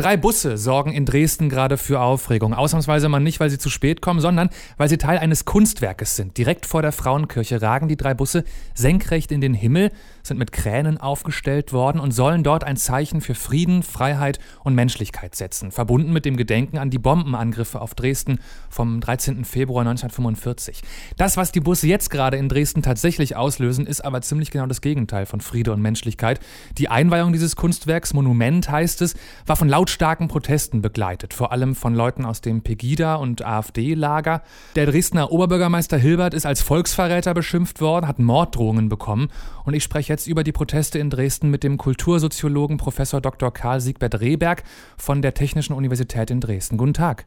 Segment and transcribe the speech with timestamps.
[0.00, 2.54] Drei Busse sorgen in Dresden gerade für Aufregung.
[2.54, 6.38] Ausnahmsweise mal nicht, weil sie zu spät kommen, sondern weil sie Teil eines Kunstwerkes sind.
[6.38, 9.92] Direkt vor der Frauenkirche ragen die drei Busse senkrecht in den Himmel,
[10.22, 15.34] sind mit Kränen aufgestellt worden und sollen dort ein Zeichen für Frieden, Freiheit und Menschlichkeit
[15.34, 15.70] setzen.
[15.70, 18.38] Verbunden mit dem Gedenken an die Bombenangriffe auf Dresden
[18.70, 19.44] vom 13.
[19.44, 20.80] Februar 1945.
[21.18, 24.80] Das, was die Busse jetzt gerade in Dresden tatsächlich auslösen, ist aber ziemlich genau das
[24.80, 26.40] Gegenteil von Friede und Menschlichkeit.
[26.78, 31.74] Die Einweihung dieses Kunstwerks, Monument heißt es, war von laut lautstarken Protesten begleitet, vor allem
[31.74, 34.42] von Leuten aus dem Pegida- und AfD-Lager.
[34.76, 39.30] Der Dresdner Oberbürgermeister Hilbert ist als Volksverräter beschimpft worden, hat Morddrohungen bekommen.
[39.64, 43.52] Und ich spreche jetzt über die Proteste in Dresden mit dem Kultursoziologen Professor Dr.
[43.52, 44.62] Karl Siegbert Rehberg
[44.96, 46.76] von der Technischen Universität in Dresden.
[46.76, 47.26] Guten Tag.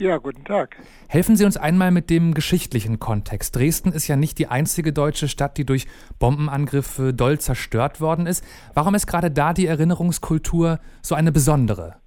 [0.00, 0.76] Ja, guten Tag.
[1.08, 3.54] Helfen Sie uns einmal mit dem geschichtlichen Kontext.
[3.54, 5.86] Dresden ist ja nicht die einzige deutsche Stadt, die durch
[6.18, 8.42] Bombenangriffe doll zerstört worden ist.
[8.72, 12.00] Warum ist gerade da die Erinnerungskultur so eine besondere?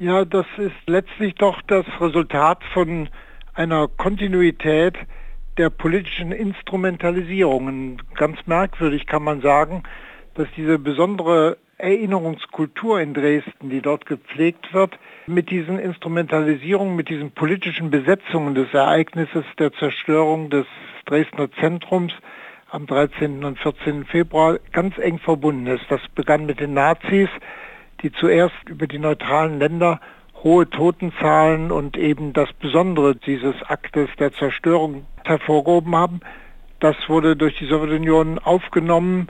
[0.00, 3.08] Ja, das ist letztlich doch das Resultat von
[3.54, 4.94] einer Kontinuität
[5.56, 8.00] der politischen Instrumentalisierungen.
[8.14, 9.82] Ganz merkwürdig kann man sagen,
[10.34, 17.32] dass diese besondere Erinnerungskultur in Dresden, die dort gepflegt wird, mit diesen Instrumentalisierungen, mit diesen
[17.32, 20.66] politischen Besetzungen des Ereignisses der Zerstörung des
[21.06, 22.12] Dresdner Zentrums
[22.70, 23.42] am 13.
[23.42, 24.04] und 14.
[24.04, 25.86] Februar ganz eng verbunden ist.
[25.88, 27.30] Das begann mit den Nazis,
[28.02, 30.00] die zuerst über die neutralen Länder
[30.42, 36.20] hohe Totenzahlen und eben das Besondere dieses Aktes der Zerstörung hervorgehoben haben.
[36.80, 39.28] Das wurde durch die Sowjetunion aufgenommen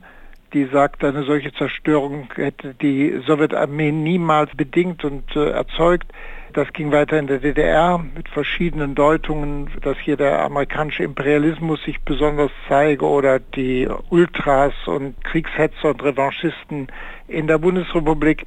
[0.54, 6.10] die sagt, eine solche Zerstörung hätte die Sowjetarmee niemals bedingt und äh, erzeugt.
[6.54, 12.00] Das ging weiter in der DDR mit verschiedenen Deutungen, dass hier der amerikanische Imperialismus sich
[12.00, 16.88] besonders zeige oder die Ultras und Kriegshetzer und Revanchisten
[17.26, 18.46] in der Bundesrepublik,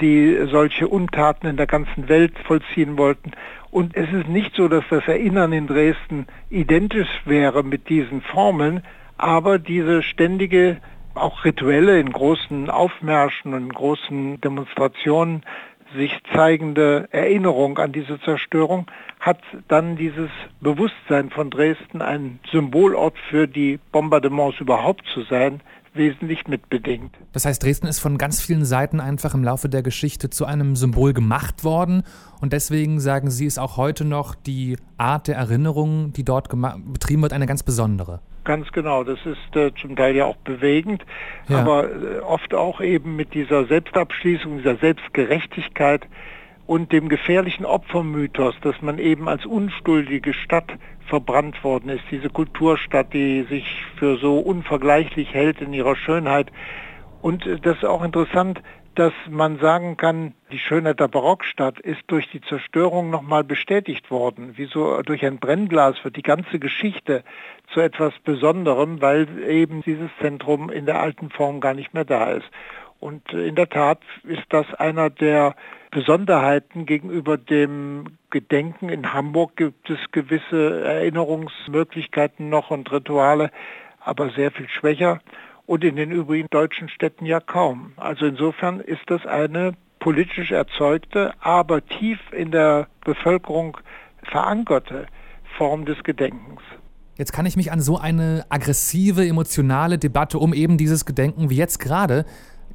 [0.00, 3.32] die solche Untaten in der ganzen Welt vollziehen wollten.
[3.72, 8.82] Und es ist nicht so, dass das Erinnern in Dresden identisch wäre mit diesen Formeln,
[9.16, 10.78] aber diese ständige
[11.14, 15.42] auch Rituelle in großen Aufmärschen und großen Demonstrationen
[15.94, 18.86] sich zeigende Erinnerung an diese Zerstörung
[19.18, 20.30] hat dann dieses
[20.60, 25.60] Bewusstsein von Dresden, ein Symbolort für die Bombardements überhaupt zu sein,
[25.92, 27.16] wesentlich mitbedingt.
[27.32, 30.76] Das heißt, Dresden ist von ganz vielen Seiten einfach im Laufe der Geschichte zu einem
[30.76, 32.02] Symbol gemacht worden
[32.40, 37.22] und deswegen sagen Sie, ist auch heute noch die Art der Erinnerung, die dort betrieben
[37.22, 38.20] wird, eine ganz besondere.
[38.44, 41.04] Ganz genau, das ist äh, zum Teil ja auch bewegend,
[41.48, 41.58] ja.
[41.58, 46.06] aber äh, oft auch eben mit dieser Selbstabschließung, dieser Selbstgerechtigkeit
[46.70, 50.70] und dem gefährlichen Opfermythos, dass man eben als unschuldige Stadt
[51.04, 56.52] verbrannt worden ist, diese Kulturstadt, die sich für so unvergleichlich hält in ihrer Schönheit.
[57.22, 58.62] Und äh, das ist auch interessant,
[58.94, 64.56] dass man sagen kann, die Schönheit der Barockstadt ist durch die Zerstörung nochmal bestätigt worden.
[64.56, 67.24] Wie so durch ein Brennglas wird die ganze Geschichte
[67.74, 72.30] zu etwas Besonderem, weil eben dieses Zentrum in der alten Form gar nicht mehr da
[72.30, 72.48] ist.
[73.00, 75.56] Und in der Tat ist das einer der
[75.90, 78.90] Besonderheiten gegenüber dem Gedenken.
[78.90, 83.50] In Hamburg gibt es gewisse Erinnerungsmöglichkeiten noch und Rituale,
[84.00, 85.20] aber sehr viel schwächer
[85.66, 87.92] und in den übrigen deutschen Städten ja kaum.
[87.96, 93.78] Also insofern ist das eine politisch erzeugte, aber tief in der Bevölkerung
[94.22, 95.06] verankerte
[95.56, 96.60] Form des Gedenkens.
[97.16, 101.56] Jetzt kann ich mich an so eine aggressive, emotionale Debatte um eben dieses Gedenken wie
[101.56, 102.24] jetzt gerade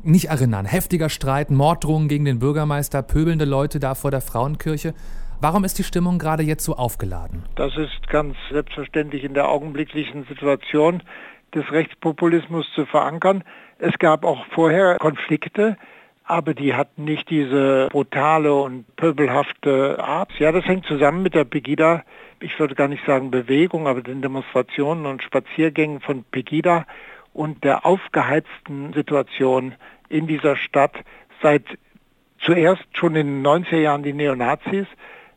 [0.05, 0.65] nicht erinnern.
[0.65, 4.93] Heftiger Streit, Morddrohungen gegen den Bürgermeister, pöbelnde Leute da vor der Frauenkirche.
[5.41, 7.43] Warum ist die Stimmung gerade jetzt so aufgeladen?
[7.55, 11.03] Das ist ganz selbstverständlich in der augenblicklichen Situation
[11.53, 13.43] des Rechtspopulismus zu verankern.
[13.77, 15.77] Es gab auch vorher Konflikte,
[16.23, 20.31] aber die hatten nicht diese brutale und pöbelhafte Art.
[20.39, 22.03] Ja, das hängt zusammen mit der Pegida,
[22.39, 26.85] ich würde gar nicht sagen Bewegung, aber den Demonstrationen und Spaziergängen von Pegida
[27.35, 29.75] und der aufgeheizten Situation
[30.07, 30.93] in dieser Stadt
[31.43, 31.63] seit
[32.39, 34.87] zuerst schon in den 90er Jahren die Neonazis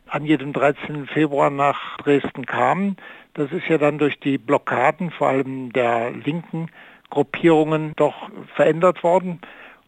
[0.06, 1.06] an jedem 13.
[1.06, 2.96] Februar nach Dresden kamen,
[3.34, 6.70] das ist ja dann durch die Blockaden, vor allem der linken
[7.10, 9.40] Gruppierungen, doch verändert worden.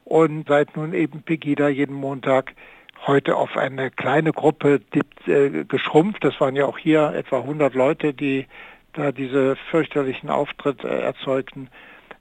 [0.04, 2.54] Und seit nun eben Pegida jeden Montag
[3.06, 4.80] heute auf eine kleine Gruppe
[5.26, 6.24] äh, geschrumpft.
[6.24, 8.46] Das waren ja auch hier etwa 100 Leute, die
[8.92, 11.70] da diese fürchterlichen Auftritt äh, erzeugten.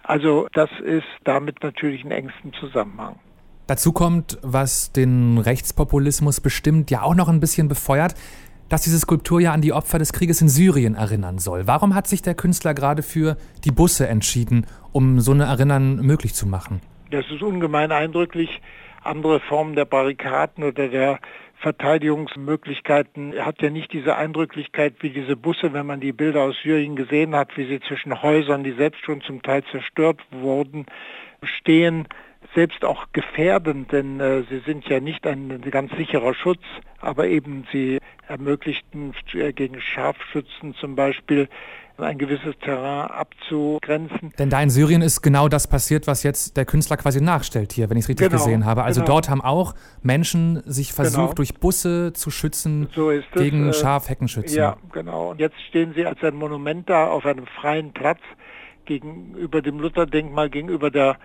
[0.10, 3.20] Also das ist damit natürlich in engstem Zusammenhang.
[3.68, 8.16] Dazu kommt, was den Rechtspopulismus bestimmt, ja auch noch ein bisschen befeuert,
[8.70, 11.68] dass diese Skulptur ja an die Opfer des Krieges in Syrien erinnern soll.
[11.68, 16.34] Warum hat sich der Künstler gerade für die Busse entschieden, um so eine Erinnern möglich
[16.34, 16.82] zu machen?
[17.12, 18.50] Das ist ungemein eindrücklich.
[19.04, 21.20] Andere Formen der Barrikaden oder der
[21.60, 23.34] Verteidigungsmöglichkeiten.
[23.46, 27.36] Hat ja nicht diese Eindrücklichkeit wie diese Busse, wenn man die Bilder aus Syrien gesehen
[27.36, 30.86] hat, wie sie zwischen Häusern, die selbst schon zum Teil zerstört wurden,
[31.44, 32.08] stehen
[32.56, 36.62] selbst auch gefährdend, denn äh, sie sind ja nicht ein ganz sicherer Schutz,
[37.00, 41.48] aber eben sie ermöglichten äh, gegen Scharfschützen zum Beispiel
[41.98, 44.34] ein gewisses Terrain abzugrenzen.
[44.38, 47.90] Denn da in Syrien ist genau das passiert, was jetzt der Künstler quasi nachstellt hier,
[47.90, 48.84] wenn ich es richtig genau, gesehen habe.
[48.84, 49.16] Also genau.
[49.16, 51.34] dort haben auch Menschen sich versucht, genau.
[51.34, 54.58] durch Busse zu schützen so gegen äh, Schafheckenschützen.
[54.58, 55.32] Ja, genau.
[55.32, 58.20] Und jetzt stehen sie als ein Monument da auf einem freien Platz
[58.86, 61.18] gegenüber dem Lutherdenkmal, gegenüber der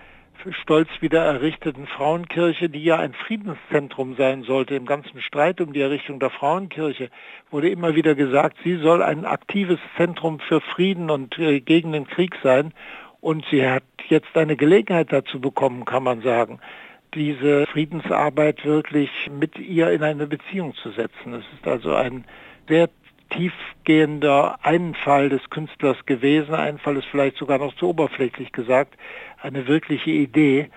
[0.51, 4.75] stolz wieder errichteten Frauenkirche, die ja ein Friedenszentrum sein sollte.
[4.75, 7.11] Im ganzen Streit um die Errichtung der Frauenkirche
[7.51, 12.07] wurde immer wieder gesagt, sie soll ein aktives Zentrum für Frieden und äh, gegen den
[12.07, 12.73] Krieg sein.
[13.21, 16.61] Und sie hat jetzt eine Gelegenheit dazu bekommen, kann man sagen,
[17.15, 21.33] diese Friedensarbeit wirklich mit ihr in eine Beziehung zu setzen.
[21.33, 22.25] Es ist also ein
[22.69, 22.89] sehr
[23.37, 26.55] tiefgehender Einfall des Künstlers gewesen.
[26.55, 28.97] Einfall ist vielleicht sogar noch zu oberflächlich gesagt.
[29.41, 30.71] Eine wirkliche Idee,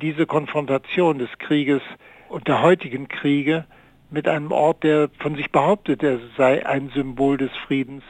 [0.00, 1.82] diese Konfrontation des Krieges
[2.28, 3.64] und der heutigen Kriege
[4.10, 8.02] mit einem Ort, der von sich behauptet, er sei ein Symbol des Friedens,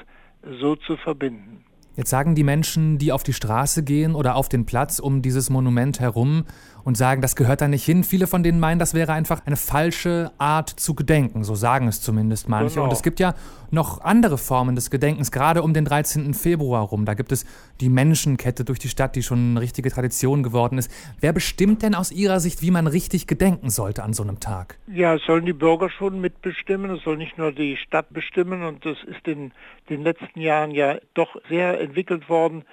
[0.61, 1.65] so zu verbinden.
[1.97, 5.51] Jetzt sagen die Menschen, die auf die Straße gehen oder auf den Platz um dieses
[5.51, 6.45] Monument herum
[6.85, 8.05] und sagen, das gehört da nicht hin.
[8.05, 11.45] Viele von denen meinen, das wäre einfach eine falsche Art zu gedenken.
[11.45, 12.75] So sagen es zumindest manche.
[12.75, 12.85] Genau.
[12.85, 13.35] Und es gibt ja
[13.71, 16.35] noch andere Formen des Gedenkens, gerade um den 13.
[16.35, 17.05] Februar rum.
[17.05, 17.45] Da gibt es
[17.81, 20.91] die Menschenkette durch die Stadt, die schon eine richtige Tradition geworden ist.
[21.21, 24.79] Wer bestimmt denn aus Ihrer Sicht, wie man richtig gedenken sollte an so einem Tag?
[24.93, 26.91] Ja, es sollen die Bürger schon mitbestimmen.
[26.91, 28.65] Es soll nicht nur die Stadt bestimmen.
[28.65, 29.53] Und das ist in
[29.89, 32.65] den letzten Jahren ja doch sehr entwickelt worden.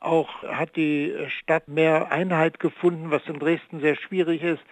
[0.00, 4.62] Auch hat die Stadt mehr Einheit gefunden, was in Dresden sehr schwierig ist.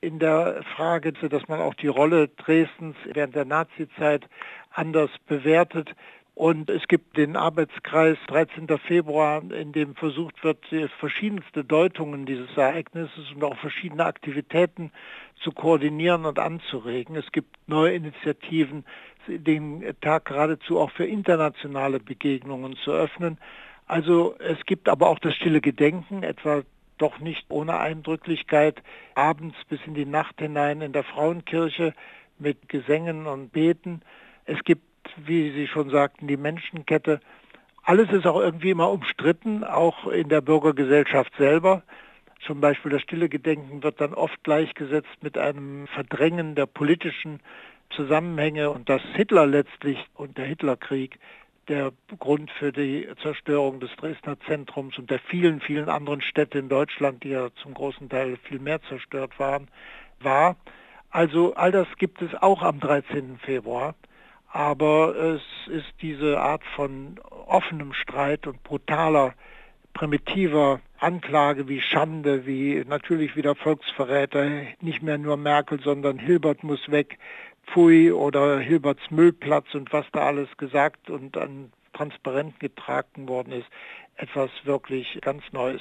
[0.00, 4.28] In der Frage, dass man auch die Rolle Dresdens während der Nazizeit
[4.70, 5.94] anders bewertet.
[6.34, 8.66] Und es gibt den Arbeitskreis 13.
[8.86, 10.58] Februar, in dem versucht wird,
[10.98, 14.90] verschiedenste Deutungen dieses Ereignisses und auch verschiedene Aktivitäten
[15.36, 17.14] zu koordinieren und anzuregen.
[17.14, 18.84] Es gibt neue Initiativen,
[19.28, 23.38] den Tag geradezu auch für internationale Begegnungen zu öffnen.
[23.86, 26.62] Also es gibt aber auch das stille Gedenken, etwa
[26.98, 28.82] doch nicht ohne Eindrücklichkeit,
[29.14, 31.92] abends bis in die Nacht hinein in der Frauenkirche
[32.38, 34.02] mit Gesängen und Beten.
[34.44, 34.84] Es gibt,
[35.16, 37.20] wie Sie schon sagten, die Menschenkette.
[37.82, 41.82] Alles ist auch irgendwie immer umstritten, auch in der Bürgergesellschaft selber.
[42.46, 47.40] Zum Beispiel das stille Gedenken wird dann oft gleichgesetzt mit einem Verdrängen der politischen
[47.90, 51.18] Zusammenhänge und dass Hitler letztlich und der Hitlerkrieg
[51.68, 56.68] der Grund für die Zerstörung des Dresdner Zentrums und der vielen, vielen anderen Städte in
[56.68, 59.68] Deutschland, die ja zum großen Teil viel mehr zerstört waren,
[60.20, 60.56] war.
[61.10, 63.38] Also all das gibt es auch am 13.
[63.38, 63.94] Februar.
[64.48, 69.34] Aber es ist diese Art von offenem Streit und brutaler,
[69.94, 74.48] primitiver Anklage wie Schande, wie natürlich wieder Volksverräter,
[74.80, 77.18] nicht mehr nur Merkel, sondern Hilbert muss weg,
[77.66, 83.68] Pfui oder Hilberts Müllplatz und was da alles gesagt und an Transparenten getragen worden ist,
[84.16, 85.80] etwas wirklich ganz Neues.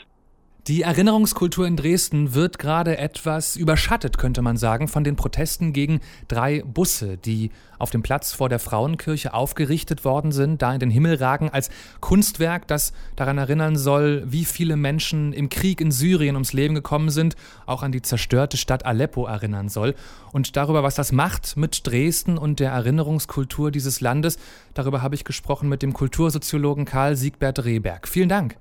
[0.68, 6.00] Die Erinnerungskultur in Dresden wird gerade etwas überschattet, könnte man sagen, von den Protesten gegen
[6.30, 10.90] drei Busse, die auf dem Platz vor der Frauenkirche aufgerichtet worden sind, da in den
[10.90, 16.38] Himmel ragen, als Kunstwerk, das daran erinnern soll, wie viele Menschen im Krieg in Syrien
[16.38, 19.96] ums Leben gekommen sind, auch an die zerstörte Stadt Aleppo erinnern soll.
[20.32, 24.40] Und darüber, was das macht mit Dresden und der Erinnerungskultur dieses Landes,
[24.76, 28.08] darüber habe ich gesprochen mit dem Kultursoziologen Karl Siegbert Rehberg.
[28.08, 28.56] Vielen Dank.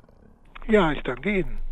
[0.67, 1.72] Ja, ich danke Ihnen.